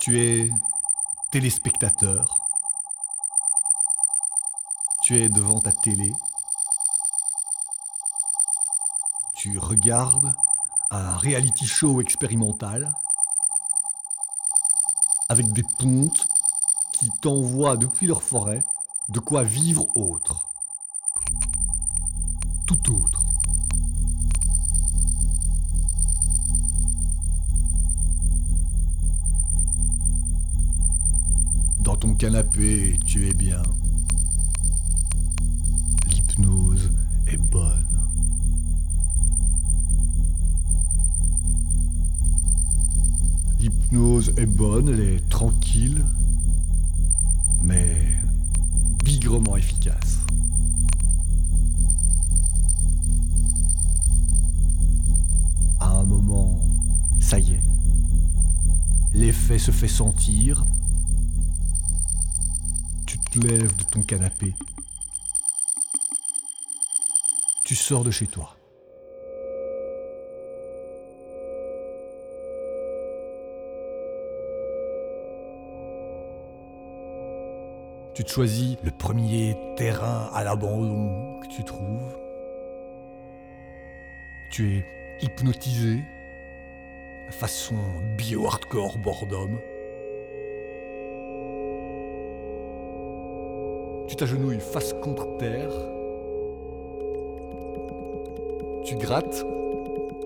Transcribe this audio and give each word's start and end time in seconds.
Tu 0.00 0.18
es 0.18 0.50
téléspectateur. 1.30 2.40
Tu 5.02 5.20
es 5.20 5.28
devant 5.28 5.60
ta 5.60 5.72
télé. 5.72 6.10
Tu 9.34 9.58
regardes 9.58 10.34
un 10.90 11.18
reality 11.18 11.66
show 11.66 12.00
expérimental 12.00 12.94
avec 15.28 15.52
des 15.52 15.64
pontes 15.78 16.26
qui 16.92 17.10
t'envoient 17.20 17.76
depuis 17.76 18.06
leur 18.06 18.22
forêt 18.22 18.62
de 19.10 19.20
quoi 19.20 19.42
vivre 19.42 19.94
autre. 19.98 20.48
Tout 22.66 22.94
autre. 22.94 23.09
Ton 32.00 32.14
canapé, 32.14 32.98
tu 33.04 33.28
es 33.28 33.34
bien. 33.34 33.62
L'hypnose 36.08 36.90
est 37.26 37.36
bonne. 37.36 37.86
L'hypnose 43.58 44.32
est 44.38 44.46
bonne, 44.46 44.88
elle 44.88 45.00
est 45.00 45.28
tranquille, 45.28 46.02
mais 47.62 47.94
bigrement 49.04 49.58
efficace. 49.58 50.20
À 55.78 55.90
un 55.98 56.04
moment, 56.04 56.62
ça 57.20 57.38
y 57.38 57.52
est, 57.52 57.62
l'effet 59.12 59.58
se 59.58 59.70
fait 59.70 59.88
sentir. 59.88 60.64
Te 63.30 63.38
lèves 63.38 63.76
de 63.76 63.84
ton 63.84 64.02
canapé. 64.02 64.54
Tu 67.64 67.76
sors 67.76 68.02
de 68.02 68.10
chez 68.10 68.26
toi. 68.26 68.56
Tu 78.14 78.24
te 78.24 78.30
choisis 78.30 78.76
le 78.82 78.90
premier 78.90 79.56
terrain 79.76 80.28
à 80.34 80.42
l'abandon 80.42 81.38
que 81.38 81.46
tu 81.54 81.62
trouves. 81.62 82.18
Tu 84.50 84.78
es 84.78 84.84
hypnotisé, 85.22 86.00
façon 87.30 87.76
bio-hardcore 88.18 88.98
boredom. 88.98 89.56
Tu 94.10 94.16
t'agenouilles 94.16 94.58
face 94.58 94.92
contre 95.04 95.36
terre. 95.38 95.70
Tu 98.84 98.96
grattes, 98.96 99.46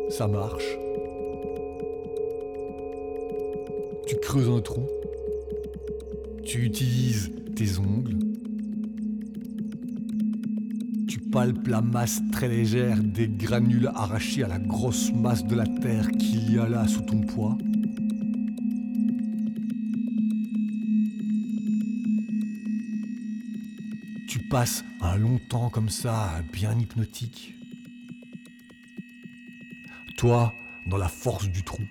ça 0.08 0.26
marche. 0.26 0.78
Tu 4.06 4.16
creuses 4.16 4.48
un 4.48 4.62
trou. 4.62 4.86
Tu 6.46 6.64
utilises 6.64 7.30
tes 7.54 7.78
ongles. 7.78 8.16
Tu 11.06 11.18
palpes 11.18 11.68
la 11.68 11.82
masse 11.82 12.22
très 12.32 12.48
légère 12.48 12.96
des 13.02 13.28
granules 13.28 13.90
arrachés 13.94 14.44
à 14.44 14.48
la 14.48 14.58
grosse 14.58 15.12
masse 15.12 15.44
de 15.44 15.56
la 15.56 15.66
terre 15.66 16.10
qu'il 16.12 16.54
y 16.54 16.58
a 16.58 16.66
là 16.70 16.88
sous 16.88 17.02
ton 17.02 17.20
poids. 17.20 17.58
Tu 24.54 24.60
passes 24.60 24.84
un 25.00 25.16
long 25.16 25.40
temps 25.40 25.68
comme 25.68 25.88
ça, 25.88 26.40
bien 26.52 26.78
hypnotique. 26.78 27.56
Toi, 30.16 30.54
dans 30.86 30.96
la 30.96 31.08
force 31.08 31.48
du 31.48 31.64
trou. 31.64 31.82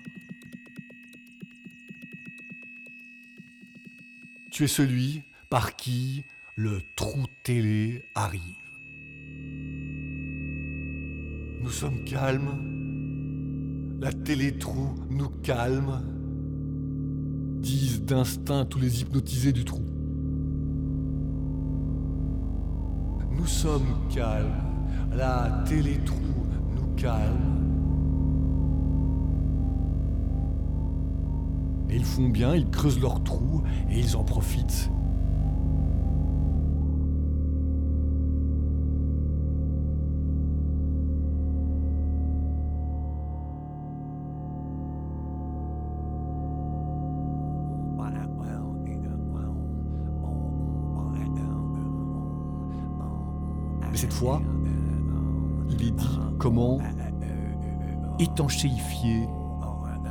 Tu 4.50 4.64
es 4.64 4.66
celui 4.66 5.24
par 5.50 5.76
qui 5.76 6.24
le 6.56 6.80
trou 6.96 7.24
télé 7.42 8.02
arrive. 8.14 8.40
Nous 11.60 11.70
sommes 11.70 12.02
calmes. 12.04 13.98
La 14.00 14.10
télé-trou 14.10 14.94
nous 15.10 15.28
calme. 15.28 16.00
Disent 17.60 18.00
d'instinct 18.00 18.64
tous 18.64 18.80
les 18.80 19.02
hypnotisés 19.02 19.52
du 19.52 19.66
trou. 19.66 19.93
Nous 23.44 23.50
sommes 23.50 24.08
calmes. 24.08 24.54
La 25.14 25.62
télé-trou 25.68 26.16
nous 26.74 26.94
calme. 26.96 27.60
Et 31.90 31.96
ils 31.96 32.04
font 32.06 32.30
bien, 32.30 32.54
ils 32.54 32.70
creusent 32.70 32.98
leur 32.98 33.22
trou 33.22 33.62
et 33.90 33.98
ils 33.98 34.16
en 34.16 34.24
profitent. 34.24 34.90
Cette 54.04 54.12
fois, 54.12 54.42
il 55.70 55.82
est 55.82 55.90
dit 55.92 56.20
comment 56.38 56.78
étanchéifier 58.18 59.26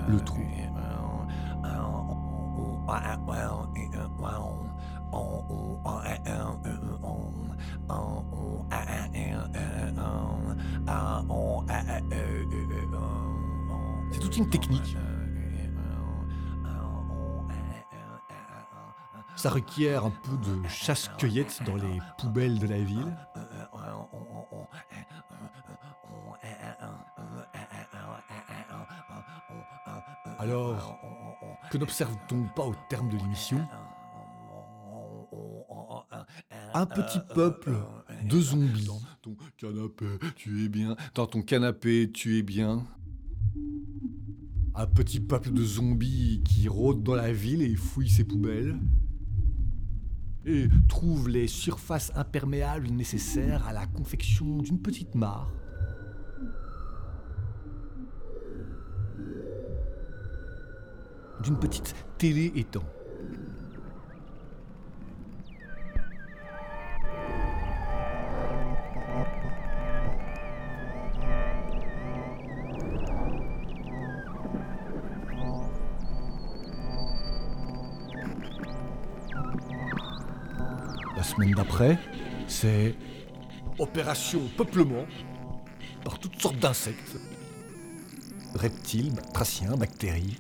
le 0.08 0.20
trou. 0.20 0.42
C'est 14.12 14.20
toute 14.20 14.38
une 14.38 14.50
technique. 14.50 14.98
Ça 19.36 19.52
requiert 19.52 20.06
un 20.06 20.10
peu 20.24 20.36
de 20.38 20.68
chasse-cueillette 20.68 21.62
dans 21.64 21.76
les 21.76 22.00
poubelles 22.18 22.58
de 22.58 22.66
la 22.66 22.80
ville. 22.80 23.16
Alors, 30.44 31.00
que 31.72 31.78
n'observe-t-on 31.78 32.50
pas 32.54 32.66
au 32.66 32.76
terme 32.90 33.08
de 33.08 33.16
l'émission? 33.16 33.66
Un 36.74 36.86
petit 36.86 37.20
peuple 37.34 37.72
de 38.30 38.42
zombies. 38.42 38.86
Dans 38.86 38.98
ton 39.22 39.38
canapé, 39.56 40.06
tu 40.36 40.66
es 40.66 40.68
bien. 40.68 40.98
Dans 41.16 41.28
ton 41.28 41.44
canapé, 41.44 42.12
tu 42.12 42.38
es 42.40 42.44
bien. 42.44 42.86
Un 44.76 44.86
petit 44.86 45.22
peuple 45.22 45.54
de 45.54 45.64
zombies 45.64 46.42
qui 46.44 46.68
rôde 46.68 47.04
dans 47.04 47.16
la 47.16 47.32
ville 47.32 47.62
et 47.62 47.78
fouille 47.78 48.10
ses 48.10 48.26
poubelles. 48.26 48.78
Et 50.46 50.68
trouve 50.90 51.30
les 51.30 51.48
surfaces 51.48 52.12
imperméables 52.16 52.90
nécessaires 52.90 53.66
à 53.66 53.72
la 53.72 53.86
confection 53.86 54.58
d'une 54.58 54.82
petite 54.82 55.16
mare. 55.16 55.50
D'une 61.44 61.60
petite 61.60 61.94
télé 62.18 62.54
étang. 62.56 62.84
La 81.18 81.24
semaine 81.24 81.52
d'après, 81.52 82.00
c'est 82.48 82.96
opération 83.80 84.40
peuplement 84.56 85.06
par 86.06 86.20
toutes 86.20 86.42
sortes 86.42 86.60
d'insectes. 86.60 87.18
Reptiles, 88.56 89.14
batraciens, 89.14 89.76
bactéries. 89.76 90.38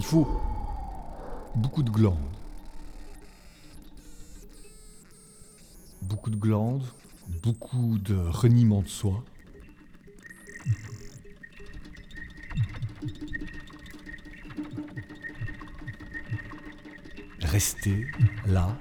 Il 0.00 0.04
faut 0.04 0.26
beaucoup 1.54 1.82
de 1.82 1.90
glandes. 1.90 2.16
beaucoup 6.02 6.30
de 6.30 6.36
glandes, 6.36 6.86
beaucoup 7.42 7.98
de 7.98 8.14
reniement 8.16 8.80
de 8.80 8.88
soi. 8.88 9.22
Restez 17.42 18.06
là, 18.46 18.78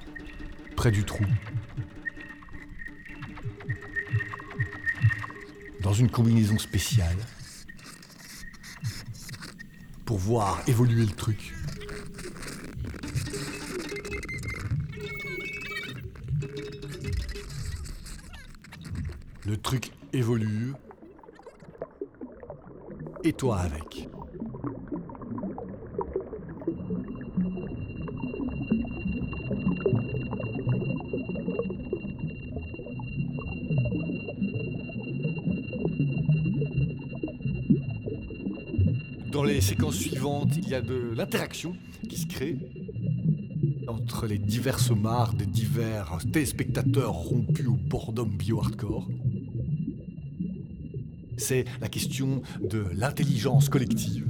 près 0.77 0.91
du 0.91 1.03
trou. 1.03 1.25
Dans 5.81 5.93
une 5.93 6.09
combinaison 6.09 6.57
spéciale. 6.57 7.17
Voir 10.19 10.61
évoluer 10.67 11.05
le 11.05 11.13
truc. 11.13 11.55
Le 19.45 19.55
truc 19.55 19.91
évolue. 20.11 20.73
Et 23.23 23.31
toi 23.31 23.59
avec. 23.59 24.08
Dans 39.31 39.43
les 39.43 39.61
séquences 39.61 39.95
suivantes, 39.95 40.57
il 40.57 40.69
y 40.69 40.73
a 40.73 40.81
de 40.81 41.13
l'interaction 41.15 41.75
qui 42.09 42.17
se 42.17 42.25
crée 42.25 42.57
entre 43.87 44.25
les 44.25 44.39
diverses 44.39 44.89
mares 44.89 45.35
des 45.35 45.45
divers 45.45 46.17
téléspectateurs 46.33 47.13
rompus 47.13 47.67
au 47.67 47.75
boredom 47.75 48.25
bio-hardcore. 48.25 49.07
C'est 51.37 51.65
la 51.79 51.89
question 51.89 52.41
de 52.59 52.85
l'intelligence 52.95 53.69
collective. 53.69 54.27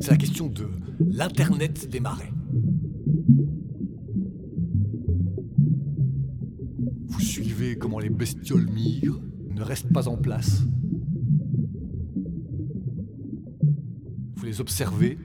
C'est 0.00 0.10
la 0.10 0.16
question 0.18 0.48
de 0.48 0.68
l'Internet 1.00 1.88
des 1.88 2.00
marais. 2.00 2.32
Vous 7.06 7.20
suivez 7.20 7.78
comment 7.78 7.98
les 7.98 8.10
bestioles 8.10 8.68
migrent, 8.68 9.20
ne 9.50 9.62
restent 9.62 9.92
pas 9.92 10.08
en 10.08 10.16
place. 10.16 10.62
Les 14.48 14.62
observez. 14.62 15.18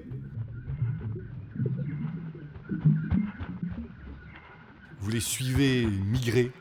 Vous 4.99 5.09
les 5.09 5.21
suivez 5.21 5.85
migrer. 5.85 6.51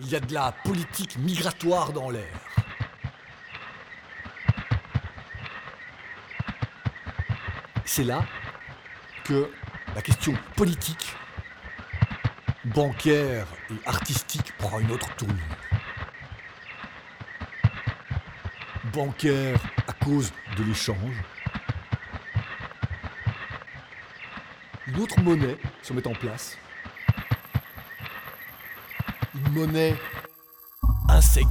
Il 0.00 0.08
y 0.10 0.16
a 0.16 0.20
de 0.20 0.34
la 0.34 0.52
politique 0.52 1.16
migratoire 1.16 1.94
dans 1.94 2.10
l'air. 2.10 2.38
C'est 7.86 8.04
là 8.04 8.22
que 9.24 9.50
la 9.94 10.02
question 10.02 10.34
politique, 10.56 11.16
bancaire 12.66 13.46
et 13.70 13.88
artistique 13.88 14.52
prend 14.58 14.78
une 14.78 14.90
autre 14.90 15.14
tournure. 15.16 15.71
Bancaire 18.92 19.58
à 19.88 19.92
cause 20.04 20.32
de 20.58 20.64
l'échange. 20.64 21.16
Une 24.86 24.98
autre 25.00 25.18
monnaie 25.20 25.56
se 25.82 25.94
met 25.94 26.06
en 26.06 26.12
place. 26.12 26.58
Une 29.34 29.52
monnaie 29.54 29.96
insecte. 31.08 31.48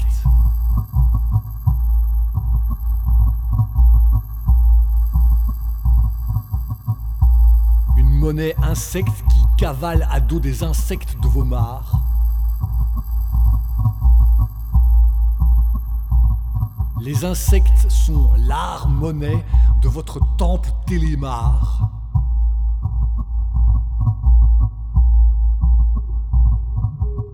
Une 7.98 8.20
monnaie 8.20 8.56
insecte 8.62 9.08
qui 9.08 9.46
cavale 9.58 10.08
à 10.12 10.20
dos 10.20 10.40
des 10.40 10.62
insectes 10.62 11.20
de 11.20 11.28
vos 11.28 11.44
mares. 11.44 12.11
Les 17.04 17.26
insectes 17.26 17.90
sont 17.90 18.30
l'art 18.38 18.88
monnaie 18.88 19.44
de 19.82 19.90
votre 19.90 20.20
temple 20.38 20.70
télémar. 20.86 21.90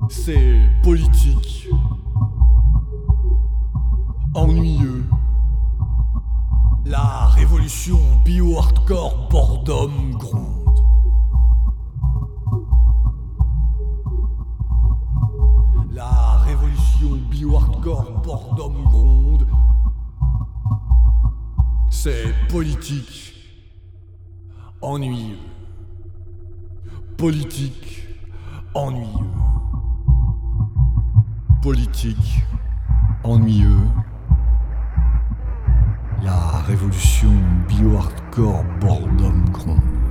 C'est 0.09 0.69
politique, 0.83 1.67
ennuyeux. 4.33 5.09
La 6.85 7.25
révolution 7.25 7.99
bio-hardcore 8.23 9.27
boredom 9.29 10.11
gronde. 10.11 10.56
Politique, 22.49 23.33
ennuyeux. 24.81 25.37
Politique, 27.17 28.07
ennuyeux. 28.73 29.31
Politique, 31.61 32.41
ennuyeux. 33.23 33.87
La 36.23 36.61
révolution 36.67 37.31
bio-hardcore 37.67 38.63
boredom 38.79 39.45
gronde. 39.51 40.06